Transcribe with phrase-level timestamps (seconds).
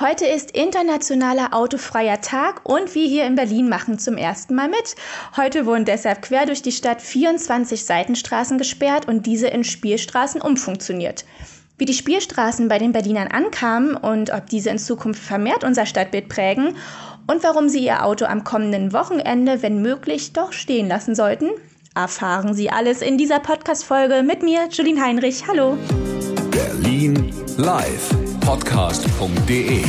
[0.00, 4.96] Heute ist internationaler autofreier Tag und wir hier in Berlin machen zum ersten Mal mit.
[5.36, 11.26] Heute wurden deshalb quer durch die Stadt 24 Seitenstraßen gesperrt und diese in Spielstraßen umfunktioniert.
[11.76, 16.30] Wie die Spielstraßen bei den Berlinern ankamen und ob diese in Zukunft vermehrt unser Stadtbild
[16.30, 16.76] prägen
[17.26, 21.50] und warum sie ihr Auto am kommenden Wochenende, wenn möglich, doch stehen lassen sollten,
[21.94, 25.46] erfahren Sie alles in dieser Podcast-Folge mit mir, Julien Heinrich.
[25.46, 25.76] Hallo.
[26.50, 29.84] Berlin live podcast.de.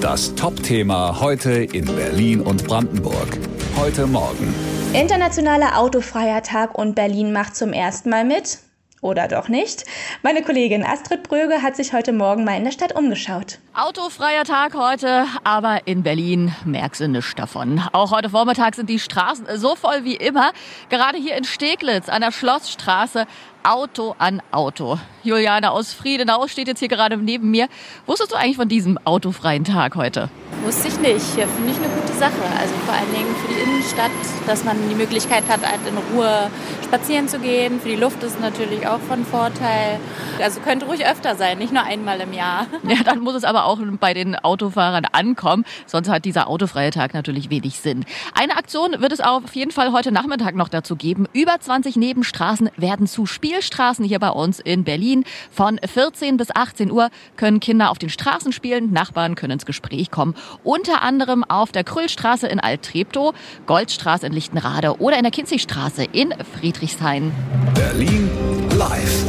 [0.00, 3.38] Das Top-Thema heute in Berlin und Brandenburg.
[3.76, 4.54] Heute Morgen.
[4.92, 8.58] Internationaler Autofreier Tag und Berlin macht zum ersten Mal mit.
[9.02, 9.84] Oder doch nicht?
[10.22, 13.58] Meine Kollegin Astrid Bröge hat sich heute Morgen mal in der Stadt umgeschaut.
[13.72, 17.80] Autofreier Tag heute, aber in Berlin merkst du nichts davon.
[17.92, 20.50] Auch heute Vormittag sind die Straßen so voll wie immer.
[20.88, 23.26] Gerade hier in Steglitz an der Schlossstraße
[23.62, 24.98] Auto an Auto.
[25.22, 27.68] Juliane aus Friedenau steht jetzt hier gerade neben mir.
[28.06, 30.30] Wusstest du eigentlich von diesem autofreien Tag heute?
[30.64, 31.20] Wusste ich nicht.
[31.20, 32.32] Finde ich eine gute Sache.
[32.58, 34.10] Also vor allen Dingen für die Innenstadt,
[34.46, 36.50] dass man die Möglichkeit hat, halt in Ruhe
[36.84, 37.80] spazieren zu gehen.
[37.80, 40.00] Für die Luft ist natürlich auch von Vorteil.
[40.42, 42.66] Also könnte ruhig öfter sein, nicht nur einmal im Jahr.
[42.82, 45.64] Ja, dann muss es aber auch bei den Autofahrern ankommen.
[45.86, 48.04] Sonst hat dieser autofreie Tag natürlich wenig Sinn.
[48.34, 51.26] Eine Aktion wird es auf jeden Fall heute Nachmittag noch dazu geben.
[51.32, 55.24] Über 20 Nebenstraßen werden zu Spielstraßen hier bei uns in Berlin.
[55.50, 60.10] Von 14 bis 18 Uhr können Kinder auf den Straßen spielen, Nachbarn können ins Gespräch
[60.10, 60.34] kommen.
[60.64, 63.34] Unter anderem auf der Krüllstraße in Alt-Treptow,
[63.66, 67.32] Goldstraße in Lichtenrade oder in der Kinzigstraße in Friedrichshain.
[67.74, 68.30] Berlin
[68.76, 69.24] live.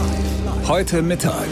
[0.67, 1.47] Heute Mittag.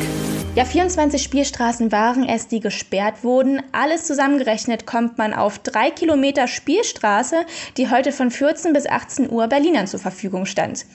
[0.56, 3.62] Ja, 24 Spielstraßen waren es, die gesperrt wurden.
[3.72, 7.46] Alles zusammengerechnet kommt man auf drei Kilometer Spielstraße,
[7.78, 10.86] die heute von 14 bis 18 Uhr Berlinern zur Verfügung stand.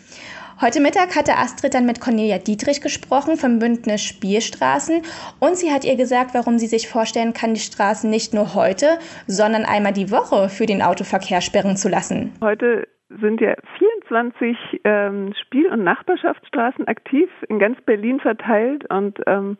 [0.60, 5.02] Heute Mittag hatte Astrid dann mit Cornelia Dietrich gesprochen vom Bündnis Spielstraßen
[5.40, 8.86] und sie hat ihr gesagt, warum sie sich vorstellen kann, die Straßen nicht nur heute,
[9.26, 12.32] sondern einmal die Woche für den Autoverkehr sperren zu lassen.
[12.40, 12.86] Heute
[13.20, 19.58] sind ja 24 ähm, Spiel- und Nachbarschaftsstraßen aktiv in ganz Berlin verteilt und ähm,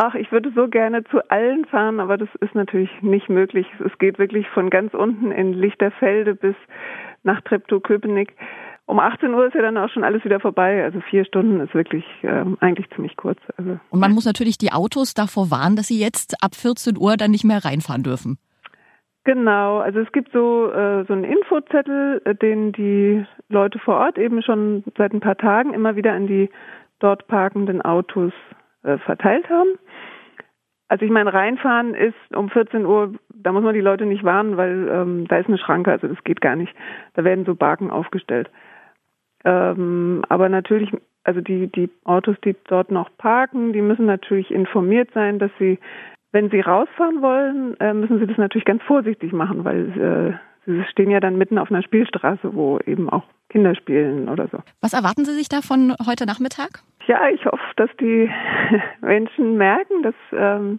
[0.00, 3.66] Ach, ich würde so gerne zu allen fahren, aber das ist natürlich nicht möglich.
[3.84, 6.54] Es geht wirklich von ganz unten in Lichterfelde bis
[7.24, 8.32] nach Treptow-Köpenick.
[8.88, 10.82] Um 18 Uhr ist ja dann auch schon alles wieder vorbei.
[10.82, 13.38] Also vier Stunden ist wirklich ähm, eigentlich ziemlich kurz.
[13.58, 13.78] Also.
[13.90, 17.30] Und man muss natürlich die Autos davor warnen, dass sie jetzt ab 14 Uhr dann
[17.30, 18.38] nicht mehr reinfahren dürfen.
[19.24, 24.16] Genau, also es gibt so, äh, so einen Infozettel, äh, den die Leute vor Ort
[24.16, 26.48] eben schon seit ein paar Tagen immer wieder an die
[26.98, 28.32] dort parkenden Autos
[28.84, 29.78] äh, verteilt haben.
[30.88, 34.56] Also ich meine, reinfahren ist um 14 Uhr, da muss man die Leute nicht warnen,
[34.56, 36.74] weil ähm, da ist eine Schranke, also das geht gar nicht.
[37.12, 38.48] Da werden so Barken aufgestellt.
[39.44, 40.90] Ähm, aber natürlich,
[41.24, 45.78] also die, die Autos, die dort noch parken, die müssen natürlich informiert sein, dass sie
[46.32, 50.84] wenn Sie rausfahren wollen, äh, müssen Sie das natürlich ganz vorsichtig machen, weil äh, Sie
[50.90, 54.58] stehen ja dann mitten auf einer Spielstraße, wo eben auch Kinder spielen oder so.
[54.82, 56.82] Was erwarten Sie sich da von heute Nachmittag?
[57.06, 58.30] Ja, ich hoffe, dass die
[59.00, 60.78] Menschen merken, dass, ähm,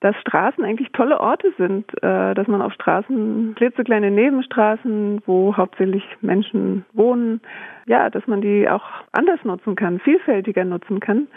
[0.00, 6.04] dass Straßen eigentlich tolle Orte sind, äh, dass man auf Straßen, klitzekleine Nebenstraßen, wo hauptsächlich
[6.20, 7.40] Menschen wohnen,
[7.86, 11.28] ja, dass man die auch anders nutzen kann, vielfältiger nutzen kann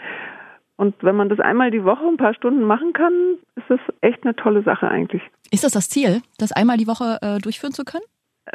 [0.76, 4.24] und wenn man das einmal die Woche ein paar Stunden machen kann, ist das echt
[4.24, 5.22] eine tolle Sache eigentlich.
[5.50, 8.04] Ist das das Ziel, das einmal die Woche äh, durchführen zu können?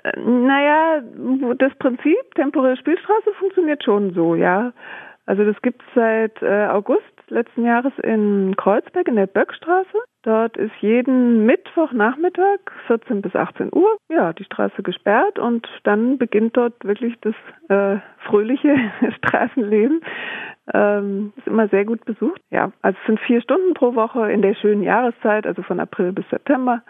[0.03, 1.01] Äh, naja,
[1.57, 4.73] das Prinzip temporäre Spielstraße funktioniert schon so, ja.
[5.25, 9.97] Also das gibt es seit äh, August letzten Jahres in Kreuzberg in der Böckstraße.
[10.23, 16.57] Dort ist jeden Mittwochnachmittag 14 bis 18 Uhr ja die Straße gesperrt und dann beginnt
[16.57, 17.35] dort wirklich das
[17.69, 18.75] äh, fröhliche
[19.17, 20.01] Straßenleben.
[20.73, 22.41] Ähm, ist immer sehr gut besucht.
[22.51, 26.11] Ja, also es sind vier Stunden pro Woche in der schönen Jahreszeit, also von April
[26.11, 26.83] bis September.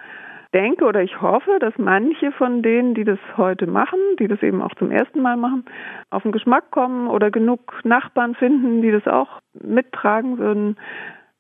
[0.54, 4.64] Denke oder ich hoffe, dass manche von denen, die das heute machen, die das eben
[4.64, 5.66] auch zum ersten Mal machen,
[6.10, 10.78] auf den Geschmack kommen oder genug Nachbarn finden, die das auch mittragen würden,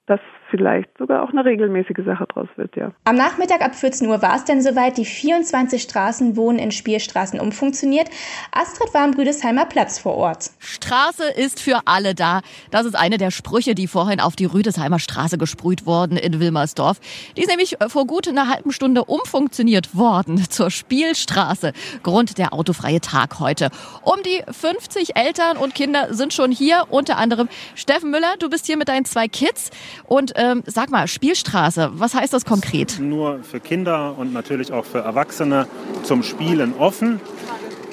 [0.09, 2.91] dass vielleicht sogar auch eine regelmäßige Sache draus wird, ja.
[3.03, 4.97] Am Nachmittag ab 14 Uhr war es denn soweit.
[4.97, 8.09] Die 24 Straßen wohnen in Spielstraßen umfunktioniert.
[8.51, 10.49] Astrid war am Rüdesheimer Platz vor Ort.
[10.57, 12.41] Straße ist für alle da.
[12.71, 16.99] Das ist eine der Sprüche, die vorhin auf die Rüdesheimer Straße gesprüht wurden in Wilmersdorf.
[17.37, 21.73] Die ist nämlich vor gut einer halben Stunde umfunktioniert worden zur Spielstraße.
[22.01, 23.69] Grund der autofreie Tag heute.
[24.01, 28.33] Um die 50 Eltern und Kinder sind schon hier, unter anderem Steffen Müller.
[28.39, 29.69] Du bist hier mit deinen zwei Kids
[30.05, 32.99] und ähm, sag mal, Spielstraße, was heißt das konkret?
[32.99, 35.67] Nur für Kinder und natürlich auch für Erwachsene
[36.03, 37.19] zum Spielen offen.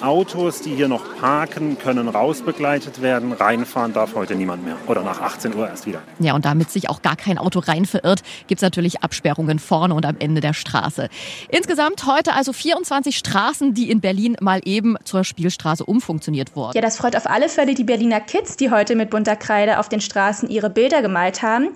[0.03, 3.33] Autos, die hier noch parken, können rausbegleitet werden.
[3.33, 4.77] Reinfahren darf heute niemand mehr.
[4.87, 6.03] Oder nach 18 Uhr erst wieder.
[6.19, 9.95] Ja, und damit sich auch gar kein Auto rein verirrt, gibt es natürlich Absperrungen vorne
[9.95, 11.09] und am Ende der Straße.
[11.49, 16.73] Insgesamt heute also 24 Straßen, die in Berlin mal eben zur Spielstraße umfunktioniert wurden.
[16.75, 19.89] Ja, das freut auf alle Fälle die Berliner Kids, die heute mit bunter Kreide auf
[19.89, 21.71] den Straßen ihre Bilder gemalt haben.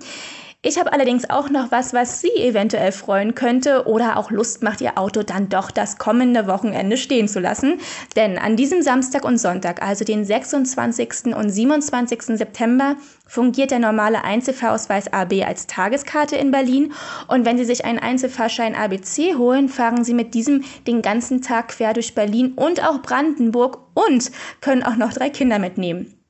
[0.63, 4.79] Ich habe allerdings auch noch was, was Sie eventuell freuen könnte oder auch Lust macht,
[4.79, 7.79] Ihr Auto dann doch das kommende Wochenende stehen zu lassen.
[8.15, 11.35] Denn an diesem Samstag und Sonntag, also den 26.
[11.35, 12.37] und 27.
[12.37, 16.93] September, fungiert der normale Einzelfahrausweis AB als Tageskarte in Berlin.
[17.27, 21.69] Und wenn Sie sich einen Einzelfahrschein ABC holen, fahren Sie mit diesem den ganzen Tag
[21.69, 24.29] quer durch Berlin und auch Brandenburg und
[24.61, 26.20] können auch noch drei Kinder mitnehmen.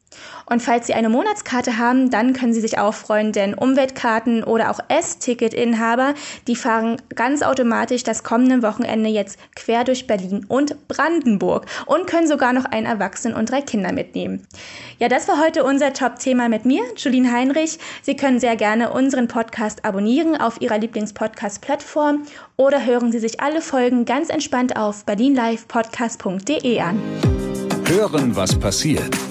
[0.46, 4.69] Und falls Sie eine Monatskarte haben, dann können Sie sich auch freuen, denn Umweltkarten oder
[4.69, 6.13] auch S-Ticket-Inhaber,
[6.48, 12.28] die fahren ganz automatisch das kommende Wochenende jetzt quer durch Berlin und Brandenburg und können
[12.28, 14.46] sogar noch einen Erwachsenen und drei Kinder mitnehmen.
[15.00, 17.80] Ja, das war heute unser Top-Thema mit mir, Julien Heinrich.
[18.02, 22.24] Sie können sehr gerne unseren Podcast abonnieren auf Ihrer Lieblingspodcast-Plattform
[22.58, 27.02] oder hören Sie sich alle Folgen ganz entspannt auf berlinlivepodcast.de an.
[27.88, 29.31] Hören, was passiert